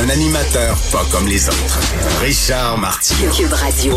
Un 0.00 0.08
animateur 0.08 0.76
pas 0.90 1.04
comme 1.10 1.28
les 1.28 1.48
autres. 1.48 1.80
Richard 2.22 2.78
Martineau. 2.78 3.30
Cube 3.30 3.52
Radio. 3.52 3.94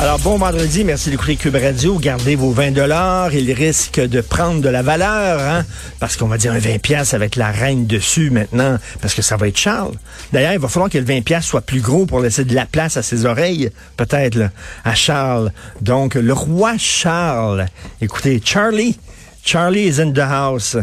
Alors, 0.00 0.18
bon 0.20 0.38
vendredi, 0.38 0.84
merci 0.84 1.10
d'écouter 1.10 1.34
Cube 1.34 1.56
Radio. 1.56 1.98
Gardez 1.98 2.36
vos 2.36 2.52
20 2.52 2.70
dollars. 2.70 3.34
Il 3.34 3.52
risque 3.52 3.98
de 4.00 4.20
prendre 4.20 4.60
de 4.60 4.68
la 4.68 4.82
valeur, 4.82 5.40
hein, 5.40 5.64
parce 5.98 6.16
qu'on 6.16 6.28
va 6.28 6.38
dire 6.38 6.52
un 6.52 6.58
20 6.58 6.78
pièces 6.78 7.14
avec 7.14 7.34
la 7.34 7.50
reine 7.50 7.86
dessus 7.86 8.30
maintenant, 8.30 8.78
parce 9.00 9.14
que 9.14 9.22
ça 9.22 9.36
va 9.36 9.48
être 9.48 9.58
Charles. 9.58 9.94
D'ailleurs, 10.32 10.52
il 10.52 10.60
va 10.60 10.68
falloir 10.68 10.88
que 10.88 10.98
le 10.98 11.04
20 11.04 11.22
pièces 11.22 11.44
soit 11.44 11.62
plus 11.62 11.80
gros 11.80 12.06
pour 12.06 12.20
laisser 12.20 12.44
de 12.44 12.54
la 12.54 12.66
place 12.66 12.96
à 12.96 13.02
ses 13.02 13.26
oreilles, 13.26 13.70
peut-être, 13.96 14.50
à 14.84 14.94
Charles. 14.94 15.52
Donc, 15.80 16.14
le 16.14 16.32
roi 16.32 16.78
Charles. 16.78 17.66
Écoutez, 18.00 18.40
Charlie. 18.44 18.96
Charlie 19.50 19.86
is 19.86 19.98
in 19.98 20.12
the 20.12 20.18
house. 20.18 20.76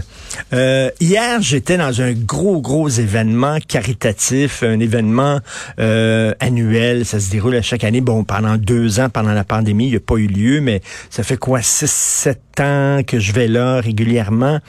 Euh, 0.52 0.90
hier, 1.00 1.40
j'étais 1.40 1.78
dans 1.78 2.02
un 2.02 2.14
gros, 2.14 2.62
gros 2.62 2.90
événement 2.90 3.60
caritatif, 3.60 4.64
un 4.64 4.80
événement 4.80 5.40
euh, 5.80 6.34
annuel. 6.40 7.06
Ça 7.06 7.20
se 7.20 7.30
déroule 7.30 7.58
à 7.58 7.62
chaque 7.62 7.84
année. 7.84 8.02
Bon, 8.02 8.24
pendant 8.24 8.58
deux 8.58 9.00
ans, 9.00 9.10
pendant 9.10 9.34
la 9.34 9.44
pandémie, 9.44 9.86
il 9.86 9.90
n'y 9.92 9.98
a 9.98 10.00
pas 10.00 10.16
eu 10.16 10.26
lieu, 10.26 10.62
mais 10.62 10.82
ça 11.12 11.22
fait 11.22 11.38
quoi, 11.38 11.62
six, 11.62 11.92
sept 11.92 12.60
ans 12.60 13.02
que 13.06 13.20
je 13.20 13.34
vais 13.34 13.48
là 13.48 13.82
régulièrement? 13.82 14.60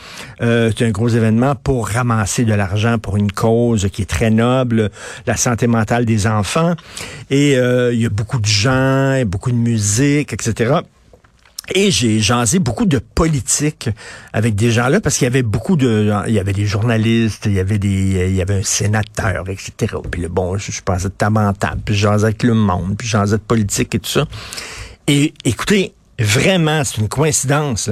Euh, 0.43 0.71
c'est 0.77 0.85
un 0.85 0.91
gros 0.91 1.09
événement 1.09 1.55
pour 1.55 1.89
ramasser 1.89 2.45
de 2.45 2.53
l'argent 2.53 2.99
pour 2.99 3.17
une 3.17 3.33
cause 3.33 3.89
qui 3.91 4.03
est 4.03 4.11
très 4.11 4.29
noble, 4.29 4.91
la 5.27 5.39
santé 5.39 5.69
mentale 5.69 6.05
des 6.05 6.27
enfants. 6.27 6.75
Et 7.31 7.57
euh, 7.57 7.95
il 7.95 8.03
y 8.03 8.05
a 8.05 8.11
beaucoup 8.11 8.41
de 8.41 8.47
gens, 8.47 9.25
beaucoup 9.25 9.53
de 9.53 9.57
musique, 9.57 10.35
etc. 10.35 10.81
Et 11.75 11.91
j'ai 11.91 12.21
jasé 12.21 12.59
beaucoup 12.59 12.87
de 12.87 12.99
politique 12.99 13.89
avec 14.33 14.55
des 14.55 14.71
gens 14.71 14.89
là 14.89 15.01
parce 15.01 15.17
qu'il 15.17 15.25
y 15.25 15.27
avait 15.27 15.43
beaucoup 15.43 15.77
de, 15.77 16.13
il 16.29 16.35
y 16.35 16.39
avait 16.39 16.53
des 16.53 16.67
journalistes, 16.67 17.47
il 17.47 17.55
y 17.55 17.61
avait 17.61 17.79
des, 17.79 18.29
il 18.29 18.37
y 18.37 18.43
avait 18.43 18.61
un 18.61 18.63
sénateur, 18.63 19.49
etc. 19.49 19.97
Puis 20.11 20.23
le 20.23 20.29
bon, 20.29 20.57
je, 20.59 20.71
je 20.71 20.83
passais 20.83 21.09
de 21.09 21.15
table 21.15 21.81
puis 21.85 22.07
avec 22.07 22.43
le 22.43 22.55
monde, 22.55 22.97
puis 22.97 23.09
jasais 23.09 23.37
de 23.37 23.43
politique 23.43 23.95
et 23.95 23.99
tout 23.99 24.11
ça. 24.11 24.27
Et 25.09 25.35
écoutez, 25.45 25.93
vraiment, 26.19 26.85
c'est 26.85 26.99
une 26.99 27.09
coïncidence, 27.09 27.91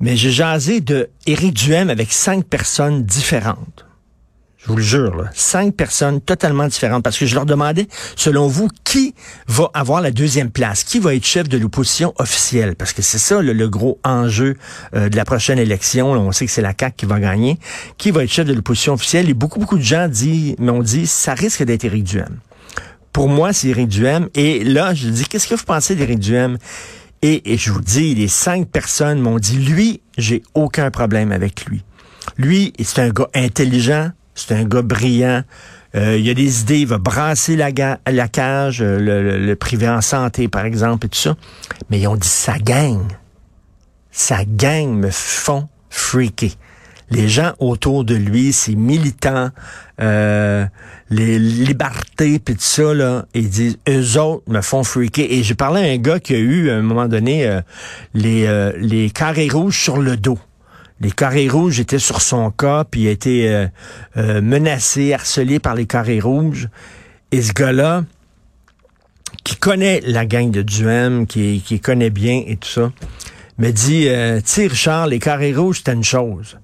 mais 0.00 0.16
j'ai 0.16 0.30
jasé 0.30 0.80
de 0.80 1.08
Éric 1.26 1.54
Duhem 1.54 1.90
avec 1.90 2.12
cinq 2.12 2.44
personnes 2.44 3.04
différentes. 3.04 3.86
Je 4.62 4.68
vous 4.68 4.76
le 4.76 4.82
jure, 4.82 5.16
là. 5.16 5.30
cinq 5.34 5.74
personnes 5.74 6.20
totalement 6.20 6.68
différentes. 6.68 7.02
Parce 7.02 7.18
que 7.18 7.26
je 7.26 7.34
leur 7.34 7.46
demandais, 7.46 7.88
selon 8.14 8.46
vous, 8.46 8.68
qui 8.84 9.14
va 9.48 9.68
avoir 9.74 10.00
la 10.00 10.12
deuxième 10.12 10.50
place? 10.50 10.84
Qui 10.84 11.00
va 11.00 11.16
être 11.16 11.26
chef 11.26 11.48
de 11.48 11.58
l'opposition 11.58 12.14
officielle? 12.18 12.76
Parce 12.76 12.92
que 12.92 13.02
c'est 13.02 13.18
ça 13.18 13.42
le, 13.42 13.52
le 13.52 13.68
gros 13.68 13.98
enjeu 14.04 14.56
euh, 14.94 15.08
de 15.08 15.16
la 15.16 15.24
prochaine 15.24 15.58
élection. 15.58 16.12
On 16.12 16.30
sait 16.30 16.46
que 16.46 16.52
c'est 16.52 16.62
la 16.62 16.74
CAQ 16.78 16.96
qui 16.96 17.06
va 17.06 17.18
gagner. 17.18 17.58
Qui 17.98 18.12
va 18.12 18.22
être 18.22 18.30
chef 18.30 18.46
de 18.46 18.54
l'opposition 18.54 18.92
officielle? 18.92 19.28
Et 19.28 19.34
beaucoup, 19.34 19.58
beaucoup 19.58 19.78
de 19.78 19.82
gens 19.82 20.08
m'ont 20.58 20.82
dit, 20.82 21.08
ça 21.08 21.34
risque 21.34 21.64
d'être 21.64 21.84
Éric 21.84 22.04
Duhem. 22.04 22.38
Pour 23.12 23.28
moi, 23.28 23.52
c'est 23.52 23.68
Éric 23.68 23.88
Duhem. 23.88 24.28
Et 24.34 24.62
là, 24.62 24.94
je 24.94 25.08
dis, 25.08 25.26
qu'est-ce 25.26 25.48
que 25.48 25.56
vous 25.56 25.64
pensez 25.64 25.96
d'Éric 25.96 26.20
Duhem? 26.20 26.56
Et, 27.20 27.52
et 27.52 27.58
je 27.58 27.72
vous 27.72 27.80
dis, 27.80 28.14
les 28.14 28.28
cinq 28.28 28.68
personnes 28.68 29.20
m'ont 29.20 29.38
dit, 29.38 29.56
lui, 29.56 30.02
j'ai 30.18 30.42
aucun 30.54 30.90
problème 30.92 31.32
avec 31.32 31.64
lui. 31.66 31.82
Lui, 32.36 32.72
c'est 32.82 33.00
un 33.00 33.10
gars 33.10 33.28
intelligent, 33.34 34.10
c'est 34.34 34.54
un 34.54 34.64
gars 34.64 34.82
brillant. 34.82 35.42
Euh, 35.94 36.16
il 36.16 36.28
a 36.30 36.34
des 36.34 36.62
idées, 36.62 36.80
il 36.80 36.86
va 36.86 36.96
brasser 36.96 37.54
la, 37.54 37.68
la 38.10 38.28
cage, 38.28 38.80
euh, 38.80 38.98
le, 38.98 39.38
le- 39.38 39.56
privé 39.56 39.88
en 39.88 40.00
santé, 40.00 40.48
par 40.48 40.64
exemple, 40.64 41.04
et 41.04 41.08
tout 41.10 41.18
ça. 41.18 41.36
Mais 41.90 42.00
ils 42.00 42.06
ont 42.06 42.16
dit, 42.16 42.26
sa 42.28 42.58
gang, 42.58 43.02
sa 44.10 44.44
gang 44.46 44.88
me 44.88 45.10
font 45.10 45.68
freaker. 45.90 46.50
Les 47.10 47.28
gens 47.28 47.52
autour 47.58 48.04
de 48.04 48.14
lui, 48.14 48.54
ses 48.54 48.74
militants, 48.74 49.50
euh, 50.00 50.64
les 51.10 51.38
libertés, 51.38 52.38
puis 52.38 52.54
tout 52.54 52.62
ça, 52.62 52.94
là, 52.94 53.26
ils 53.34 53.50
disent, 53.50 53.76
eux 53.86 54.18
autres 54.18 54.44
me 54.50 54.62
font 54.62 54.82
freaker. 54.84 55.26
Et 55.28 55.42
j'ai 55.42 55.54
parlé 55.54 55.82
à 55.82 55.92
un 55.92 55.98
gars 55.98 56.20
qui 56.20 56.34
a 56.34 56.38
eu, 56.38 56.70
à 56.70 56.76
un 56.76 56.80
moment 56.80 57.08
donné, 57.08 57.46
euh, 57.46 57.60
les, 58.14 58.72
les 58.78 59.10
carrés 59.10 59.48
rouges 59.52 59.78
sur 59.78 59.98
le 59.98 60.16
dos. 60.16 60.38
Les 61.02 61.10
carrés 61.10 61.48
rouges 61.48 61.80
étaient 61.80 61.98
sur 61.98 62.22
son 62.22 62.52
cas, 62.52 62.84
puis 62.88 63.02
il 63.02 63.08
a 63.08 63.10
été 63.10 63.48
euh, 63.48 63.66
euh, 64.16 64.40
menacé, 64.40 65.12
harcelé 65.12 65.58
par 65.58 65.74
les 65.74 65.84
carrés 65.84 66.20
rouges. 66.20 66.68
Et 67.32 67.42
ce 67.42 67.52
gars-là, 67.52 68.04
qui 69.42 69.56
connaît 69.56 70.00
la 70.06 70.26
gang 70.26 70.52
de 70.52 70.62
Duhem, 70.62 71.26
qui, 71.26 71.60
qui 71.66 71.80
connaît 71.80 72.10
bien 72.10 72.44
et 72.46 72.56
tout 72.56 72.68
ça, 72.68 72.92
me 73.58 73.72
dit, 73.72 74.06
euh, 74.06 74.40
tu 74.40 74.68
Richard, 74.68 75.08
les 75.08 75.18
carrés 75.18 75.52
rouges, 75.52 75.78
c'était 75.78 75.94
une 75.94 76.04
chose. 76.04 76.58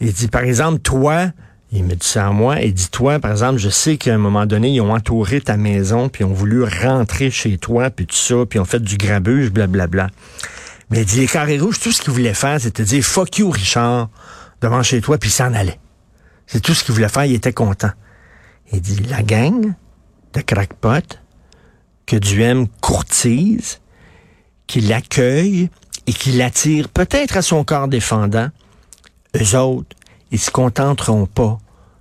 Il 0.00 0.12
dit, 0.12 0.28
par 0.28 0.42
exemple, 0.42 0.80
toi, 0.80 1.32
il 1.72 1.84
me 1.84 1.94
dit 1.94 2.06
ça 2.06 2.26
à 2.26 2.30
moi, 2.30 2.60
il 2.60 2.74
dit, 2.74 2.90
toi, 2.90 3.18
par 3.18 3.30
exemple, 3.30 3.58
je 3.58 3.70
sais 3.70 3.96
qu'à 3.96 4.14
un 4.14 4.18
moment 4.18 4.44
donné, 4.44 4.68
ils 4.68 4.82
ont 4.82 4.92
entouré 4.92 5.40
ta 5.40 5.56
maison, 5.56 6.10
puis 6.10 6.24
ils 6.24 6.26
ont 6.26 6.34
voulu 6.34 6.62
rentrer 6.62 7.30
chez 7.30 7.56
toi, 7.56 7.88
puis 7.88 8.04
tout 8.04 8.14
ça, 8.14 8.36
puis 8.46 8.58
ils 8.58 8.60
ont 8.60 8.66
fait 8.66 8.82
du 8.82 8.98
grabuge, 8.98 9.50
blablabla. 9.50 10.08
Mais 10.90 11.00
il 11.00 11.04
dit, 11.04 11.20
les 11.20 11.26
carrés 11.26 11.58
rouges, 11.58 11.80
tout 11.80 11.92
ce 11.92 12.00
qu'ils 12.00 12.12
voulaient 12.12 12.34
faire, 12.34 12.60
c'était 12.60 12.84
dire, 12.84 13.04
fuck 13.04 13.38
you, 13.38 13.50
Richard, 13.50 14.08
devant 14.60 14.82
chez 14.82 15.00
toi, 15.00 15.18
puis 15.18 15.30
s'en 15.30 15.52
allait. 15.54 15.78
C'est 16.46 16.60
tout 16.60 16.74
ce 16.74 16.82
qu'il 16.82 16.94
voulait 16.94 17.08
faire, 17.08 17.24
il 17.24 17.34
était 17.34 17.52
content. 17.52 17.90
Il 18.72 18.80
dit, 18.80 18.96
la 19.04 19.22
gang 19.22 19.74
de 20.32 20.40
crackpot 20.40 21.18
que 22.06 22.16
Duhem 22.16 22.68
courtise, 22.80 23.80
qui 24.66 24.80
l'accueille 24.80 25.70
et 26.06 26.12
qui 26.12 26.32
l'attire 26.32 26.88
peut-être 26.88 27.36
à 27.36 27.42
son 27.42 27.64
corps 27.64 27.88
défendant, 27.88 28.48
eux 29.36 29.56
autres, 29.58 29.94
ils 30.30 30.38
se 30.38 30.50
contenteront 30.50 31.26
pas 31.26 31.58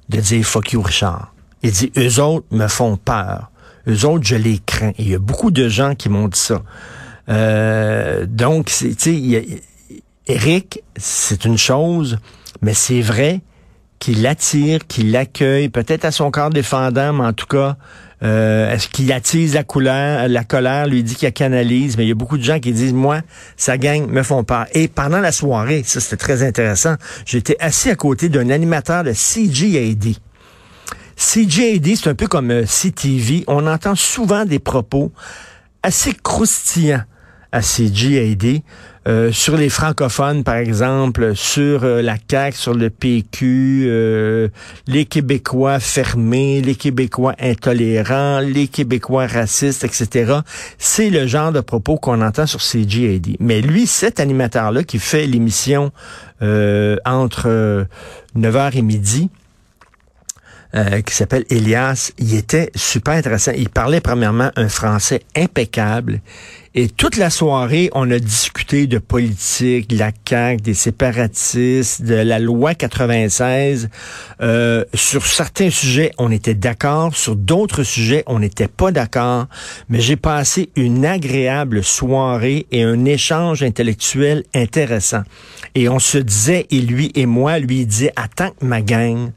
de 0.09 0.20
dire 0.20 0.46
fuck 0.46 0.72
you 0.72 0.81
Richard. 0.81 1.34
Il 1.64 1.72
dit, 1.72 1.92
eux 1.97 2.22
autres 2.22 2.46
me 2.52 2.68
font 2.68 2.97
peur. 2.97 3.52
Eux 3.88 4.06
autres, 4.06 4.26
je 4.26 4.35
les 4.35 4.59
crains. 4.59 4.91
Et 4.97 5.03
il 5.03 5.09
y 5.09 5.16
a 5.16 5.20
beaucoup 5.20 5.52
de 5.52 5.67
gens 5.67 5.96
qui 5.96 6.09
m'ont 6.09 6.28
dit 6.28 6.40
ça. 6.40 6.61
Euh, 7.29 8.26
donc, 8.28 8.68
tu 8.68 8.96
sais, 8.97 9.14
y 9.14 9.35
a- 9.38 9.41
Eric, 10.28 10.82
c'est 10.97 11.46
une 11.46 11.58
chose, 11.58 12.20
mais 12.62 12.74
c'est 12.74 13.02
vrai 13.02 13.41
qu'il 14.00 14.22
l'attire, 14.22 14.85
qu'il 14.88 15.12
l'accueille, 15.12 15.70
peut-être 15.70 16.06
à 16.06 16.12
son 16.12 16.29
corps 16.32 16.50
défendant, 16.52 17.14
mais 17.14 17.26
en 17.26 17.34
tout 17.34 17.47
cas, 17.47 17.78
euh, 18.24 18.72
est-ce 18.72 18.90
qu'il 18.90 19.12
attise 19.12 19.53
la 19.56 19.64
couleur, 19.64 20.28
la 20.28 20.44
colère, 20.44 20.88
lui 20.88 21.02
dit 21.03 21.16
qu'il 21.16 21.28
la 21.28 21.32
canalise, 21.32 21.97
mais 21.97 22.06
il 22.06 22.09
y 22.09 22.12
a 22.12 22.16
beaucoup 22.16 22.38
de 22.38 22.44
gens 22.44 22.59
qui 22.59 22.72
disent, 22.74 22.94
moi, 22.94 23.22
sa 23.56 23.78
gang 23.78 24.08
me 24.08 24.22
font 24.23 24.44
peur. 24.44 24.66
Et 24.73 24.88
pendant 24.88 25.20
la 25.20 25.32
soirée, 25.32 25.84
ça 25.85 26.00
c'était 26.00 26.18
très 26.18 26.44
intéressant, 26.44 26.96
j'étais 27.26 27.56
assis 27.59 27.90
à 27.90 27.96
côté 27.96 28.30
d'un 28.30 28.50
animateur 28.50 29.03
de 29.03 29.14
CGAD. 29.14 30.16
CGAD, 31.16 31.96
c'est 31.96 32.09
un 32.09 32.16
peu 32.16 32.28
comme 32.28 32.52
euh, 32.52 32.66
CTV. 32.66 33.44
On 33.47 33.66
entend 33.66 33.96
souvent 33.96 34.46
des 34.46 34.59
propos 34.59 35.12
assez 35.82 36.14
croustillants, 36.14 37.03
à 37.58 37.62
CGAD. 37.62 38.62
Euh, 39.08 39.32
sur 39.32 39.56
les 39.56 39.70
francophones, 39.70 40.44
par 40.44 40.58
exemple, 40.58 41.34
sur 41.34 41.86
euh, 41.86 42.02
la 42.02 42.18
CAQ, 42.30 42.58
sur 42.58 42.74
le 42.74 42.90
PQ, 42.90 43.86
euh, 43.88 44.50
les 44.86 45.06
Québécois 45.06 45.80
fermés, 45.80 46.62
les 46.62 46.76
Québécois 46.76 47.34
intolérants, 47.40 48.42
les 48.42 48.68
Québécois 48.68 49.26
racistes, 49.26 49.86
etc. 49.86 50.42
C'est 50.78 51.09
le 51.09 51.26
genre 51.26 51.54
de 51.54 51.62
propos 51.62 51.96
qu'on 51.96 52.22
entend 52.22 52.46
sur 52.46 52.62
CGAD. 52.62 53.38
Mais 53.40 53.62
lui, 53.62 53.88
cet 53.88 54.20
animateur-là 54.20 54.84
qui 54.84 55.00
fait 55.00 55.26
l'émission 55.26 55.92
entre 56.40 57.88
9h 58.38 58.78
et 58.78 58.82
midi, 58.84 59.30
euh, 60.75 61.02
qui 61.02 61.16
s'appelle 61.16 61.46
Elias. 61.49 62.11
Il 62.17 62.35
était 62.35 62.72
super 62.75 63.14
intéressant. 63.14 63.52
Il 63.55 63.69
parlait 63.69 64.02
premièrement 64.02 64.52
un 64.55 64.69
français 64.69 65.22
impeccable. 65.35 66.22
Et 66.75 66.90
toute 66.90 67.17
la 67.17 67.31
soirée, 67.31 67.90
on 67.96 68.11
a 68.11 68.19
discuté 68.19 68.85
de 68.85 68.99
politique, 68.99 69.90
de 69.90 69.97
la 69.97 70.11
CAQ, 70.29 70.61
des 70.61 70.75
séparatistes, 70.75 72.03
de 72.03 72.14
la 72.14 72.37
loi 72.37 72.75
96. 72.75 73.90
Euh, 74.41 74.84
sur 74.93 75.25
certains 75.25 75.72
sujets, 75.72 76.11
on 76.19 76.31
était 76.31 76.53
d'accord. 76.53 77.16
Sur 77.16 77.35
d'autres 77.35 77.81
sujets, 77.81 78.23
on 78.28 78.37
n'était 78.37 78.67
pas 78.67 78.91
d'accord. 78.91 79.47
Mais 79.90 80.02
j'ai 80.02 80.17
passé 80.17 80.70
une 80.75 81.03
agréable 81.03 81.84
soirée 81.84 82.67
et 82.72 82.84
un 82.84 83.05
échange 83.05 83.63
intellectuel 83.63 84.43
intéressant. 84.53 85.23
Et 85.73 85.90
on 85.90 85.97
se 85.97 86.20
disait, 86.20 86.67
et 86.70 86.81
lui 86.81 87.11
et 87.16 87.25
moi, 87.25 87.58
lui 87.58 87.79
il 87.81 87.87
disait, 87.87 88.13
attends 88.16 88.52
ma 88.61 88.81
gang 88.81 89.31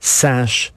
sache 0.00 0.72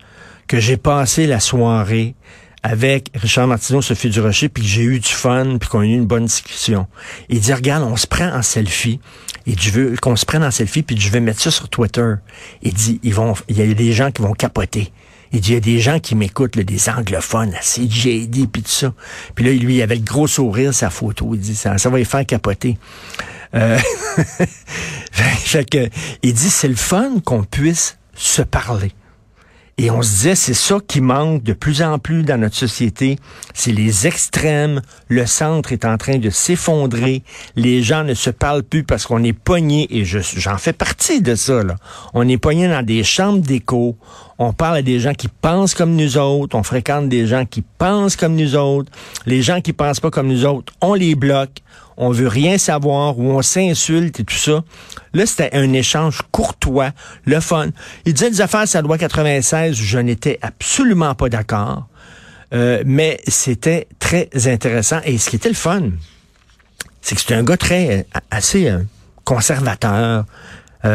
que 0.47 0.59
j'ai 0.59 0.77
passé 0.77 1.27
la 1.27 1.39
soirée 1.39 2.15
avec 2.63 3.09
Richard 3.15 3.47
Martineau, 3.47 3.81
Sophie 3.81 4.09
Durocher, 4.09 4.50
puis 4.50 4.63
que 4.63 4.69
j'ai 4.69 4.83
eu 4.83 5.00
du 5.00 5.09
fun, 5.09 5.57
puis 5.59 5.68
qu'on 5.68 5.79
a 5.79 5.85
eu 5.85 5.94
une 5.94 6.06
bonne 6.06 6.25
discussion. 6.25 6.88
Il 7.29 7.39
dit, 7.39 7.53
regarde, 7.53 7.83
on 7.83 7.95
se 7.95 8.06
prend 8.06 8.31
en 8.31 8.41
selfie, 8.44 9.00
et 9.47 9.56
je 9.57 9.71
veux 9.71 9.95
qu'on 9.97 10.15
se 10.15 10.25
prenne 10.25 10.44
en 10.44 10.51
selfie, 10.51 10.83
puis 10.83 11.00
je 11.00 11.09
vais 11.09 11.19
mettre 11.19 11.41
ça 11.41 11.50
sur 11.50 11.69
Twitter. 11.69 12.13
Il 12.62 12.73
dit, 12.73 13.00
ils 13.01 13.13
vont, 13.13 13.33
il 13.47 13.57
y 13.57 13.62
a 13.62 13.73
des 13.73 13.94
gens 13.94 14.12
qui 14.12 14.21
vont 14.21 14.33
capoter. 14.33 14.91
Il 15.33 15.39
dit, 15.39 15.51
il 15.51 15.53
y 15.53 15.57
a 15.57 15.62
des 15.62 15.79
gens 15.79 16.00
qui 16.00 16.13
m'écoutent, 16.13 16.57
des 16.59 16.89
anglophones, 16.89 17.53
à 17.56 17.62
CJD, 17.62 18.47
puis 18.51 18.62
tout 18.62 18.69
ça. 18.69 18.94
Puis 19.33 19.45
là, 19.45 19.51
lui, 19.51 19.77
il 19.77 19.81
avait 19.81 20.00
gros 20.00 20.27
sourire, 20.27 20.73
sa 20.73 20.89
photo. 20.89 21.31
Il 21.33 21.39
dit, 21.39 21.56
ça, 21.56 21.77
ça 21.77 21.89
va 21.89 21.97
les 21.97 22.06
faire 22.06 22.25
capoter. 22.25 22.77
Euh... 23.56 23.79
fait 25.12 25.68
que, 25.68 25.89
il 26.21 26.33
dit, 26.33 26.50
c'est 26.50 26.68
le 26.68 26.75
fun 26.75 27.19
qu'on 27.23 27.44
puisse 27.44 27.97
se 28.13 28.41
parler. 28.41 28.91
Et 29.83 29.89
on 29.89 30.04
se 30.04 30.10
disait, 30.12 30.36
c'est 30.36 30.54
ça 30.54 30.78
qui 30.88 31.01
manque 31.01 31.42
de 31.42 31.54
plus 31.54 31.81
en 31.81 31.98
plus 31.98 32.22
dans 32.22 32.39
notre 32.39 32.56
société. 32.56 33.18
C'est 33.56 33.72
les 33.72 34.06
extrêmes. 34.06 34.80
Le 35.07 35.25
centre 35.25 35.72
est 35.72 35.86
en 35.86 35.98
train 35.98 36.19
de 36.19 36.30
s'effondrer. 36.30 37.24
Les 37.56 37.81
gens 37.81 38.04
ne 38.04 38.13
se 38.13 38.30
parlent 38.30 38.62
plus 38.62 38.83
parce 38.83 39.07
qu'on 39.07 39.24
est 39.24 39.33
pogné, 39.33 39.88
et 39.89 40.06
j'en 40.06 40.60
fais 40.60 40.74
partie 40.74 41.24
de 41.24 41.33
ça, 41.33 41.63
là. 41.63 41.78
On 42.13 42.28
est 42.28 42.38
pogné 42.38 42.68
dans 42.68 42.86
des 42.86 43.04
chambres 43.04 43.42
d'écho. 43.42 43.98
On 44.44 44.54
parle 44.54 44.78
à 44.78 44.82
des 44.82 45.00
gens 45.00 45.14
qui 45.14 45.28
pensent 45.28 45.76
comme 45.76 45.96
nous 45.96 46.18
autres. 46.18 46.58
On 46.58 46.64
fréquente 46.64 47.08
des 47.10 47.28
gens 47.28 47.46
qui 47.46 47.62
pensent 47.62 48.16
comme 48.16 48.36
nous 48.36 48.56
autres. 48.56 48.92
Les 49.28 49.44
gens 49.44 49.62
qui 49.62 49.72
pensent 49.72 50.00
pas 50.00 50.10
comme 50.10 50.28
nous 50.28 50.46
autres, 50.46 50.74
on 50.82 50.96
les 50.96 51.14
bloque 51.14 51.62
on 51.98 52.10
veut 52.10 52.28
rien 52.28 52.58
savoir, 52.58 53.20
ou 53.20 53.30
on 53.30 53.44
s'insulte 53.44 54.20
et 54.20 54.24
tout 54.24 54.34
ça. 54.34 54.64
Là, 55.14 55.26
c'était 55.28 55.56
un 55.56 55.72
échange 55.74 56.22
courtois, 56.32 56.92
le 57.26 57.40
fun. 57.40 57.68
Il 58.06 58.14
disait 58.16 58.32
des 58.32 58.42
affaires 58.42 58.68
sur 58.68 58.80
la 58.80 58.88
loi 58.88 58.98
96, 58.98 59.76
je 59.76 60.00
n'étais 60.00 60.40
absolument 60.42 61.14
pas 61.14 61.30
d'accord. 61.30 61.88
Euh, 62.54 62.82
mais 62.88 63.20
c'était 63.28 63.88
très 64.00 64.30
intéressant. 64.48 65.00
Et 65.06 65.20
ce 65.20 65.30
qui 65.30 65.36
était 65.36 65.50
le 65.50 65.54
fun, 65.54 65.92
c'est 67.02 67.14
que 67.14 67.22
c'était 67.22 67.36
un 67.36 67.44
gars 67.44 67.58
très, 67.58 68.00
euh, 68.00 68.20
assez 68.32 68.68
euh, 68.68 68.80
conservateur. 69.24 70.26
il 70.84 70.88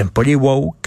aime 0.00 0.10
pas 0.10 0.22
les 0.22 0.36
woke. 0.36 0.83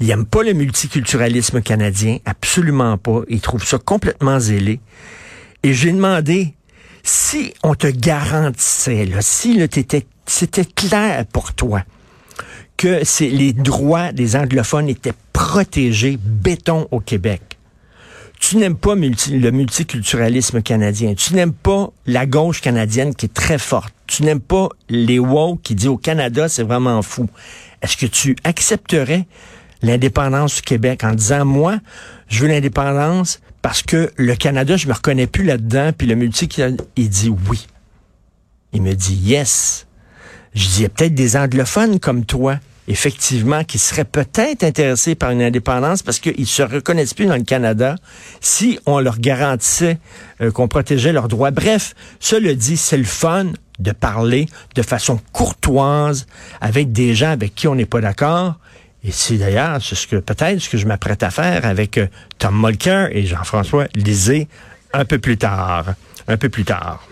Il 0.00 0.10
aime 0.10 0.24
pas 0.24 0.42
le 0.42 0.54
multiculturalisme 0.54 1.60
canadien, 1.60 2.18
absolument 2.24 2.96
pas. 2.96 3.20
Il 3.28 3.40
trouve 3.40 3.64
ça 3.64 3.78
complètement 3.78 4.40
zélé. 4.40 4.80
Et 5.62 5.74
j'ai 5.74 5.92
demandé, 5.92 6.54
si 7.02 7.52
on 7.62 7.74
te 7.74 7.86
garantissait, 7.86 9.08
si 9.20 9.60
c'était 10.26 10.64
clair 10.64 11.26
pour 11.26 11.52
toi 11.52 11.82
que 12.78 13.02
les 13.20 13.52
droits 13.52 14.12
des 14.12 14.36
anglophones 14.36 14.88
étaient 14.88 15.12
protégés 15.34 16.18
béton 16.22 16.88
au 16.90 17.00
Québec, 17.00 17.58
tu 18.40 18.56
n'aimes 18.56 18.76
pas 18.76 18.94
le 18.94 19.50
multiculturalisme 19.50 20.62
canadien, 20.62 21.12
tu 21.12 21.34
n'aimes 21.34 21.52
pas 21.52 21.90
la 22.06 22.24
gauche 22.24 22.62
canadienne 22.62 23.14
qui 23.14 23.26
est 23.26 23.34
très 23.34 23.58
forte, 23.58 23.92
tu 24.06 24.22
n'aimes 24.22 24.40
pas 24.40 24.70
les 24.88 25.18
woke 25.18 25.60
qui 25.60 25.74
disent 25.74 25.88
au 25.88 25.98
Canada 25.98 26.48
c'est 26.48 26.62
vraiment 26.62 27.02
fou. 27.02 27.28
Est-ce 27.82 27.98
que 27.98 28.06
tu 28.06 28.34
accepterais 28.44 29.26
l'indépendance 29.82 30.56
du 30.56 30.62
Québec 30.62 31.04
en 31.04 31.14
disant 31.14 31.44
moi 31.44 31.78
je 32.28 32.42
veux 32.42 32.48
l'indépendance 32.48 33.40
parce 33.62 33.82
que 33.82 34.10
le 34.16 34.34
Canada, 34.36 34.76
je 34.76 34.88
me 34.88 34.92
reconnais 34.94 35.26
plus 35.26 35.44
là-dedans, 35.44 35.90
puis 35.96 36.06
le 36.06 36.14
multi, 36.14 36.48
il 36.96 37.08
dit 37.08 37.32
oui. 37.48 37.66
Il 38.72 38.82
me 38.82 38.94
dit 38.94 39.14
yes. 39.14 39.86
Je 40.54 40.66
dis, 40.66 40.88
peut-être 40.88 41.14
des 41.14 41.36
anglophones 41.36 42.00
comme 42.00 42.24
toi, 42.24 42.58
effectivement, 42.88 43.62
qui 43.62 43.78
seraient 43.78 44.04
peut-être 44.04 44.64
intéressés 44.64 45.14
par 45.14 45.30
une 45.30 45.42
indépendance 45.42 46.02
parce 46.02 46.18
qu'ils 46.18 46.46
se 46.46 46.62
reconnaissent 46.62 47.14
plus 47.14 47.26
dans 47.26 47.36
le 47.36 47.44
Canada 47.44 47.94
si 48.40 48.78
on 48.86 48.98
leur 48.98 49.18
garantissait 49.18 49.98
euh, 50.40 50.50
qu'on 50.50 50.66
protégeait 50.66 51.12
leurs 51.12 51.28
droits. 51.28 51.52
Bref, 51.52 51.94
cela 52.18 52.54
dit, 52.54 52.76
c'est 52.76 52.96
le 52.96 53.04
fun 53.04 53.52
de 53.78 53.92
parler 53.92 54.46
de 54.74 54.82
façon 54.82 55.20
courtoise 55.32 56.26
avec 56.60 56.92
des 56.92 57.14
gens 57.14 57.30
avec 57.30 57.54
qui 57.54 57.68
on 57.68 57.74
n'est 57.74 57.86
pas 57.86 58.00
d'accord 58.00 58.58
et 59.02 59.12
c'est 59.12 59.38
d'ailleurs 59.38 59.80
ce 59.80 60.06
que 60.06 60.16
peut-être 60.16 60.58
ce 60.60 60.68
que 60.68 60.76
je 60.76 60.86
m'apprête 60.86 61.22
à 61.22 61.30
faire 61.30 61.64
avec 61.64 61.98
euh, 61.98 62.06
Tom 62.38 62.60
Mulcair 62.60 63.08
et 63.12 63.24
Jean-François 63.24 63.86
Lisée 63.94 64.48
un 64.92 65.04
peu 65.04 65.18
plus 65.18 65.38
tard. 65.38 65.94
Un 66.28 66.36
peu 66.36 66.48
plus 66.48 66.64
tard. 66.64 67.06